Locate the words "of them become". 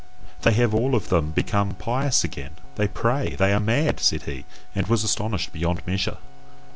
0.95-1.75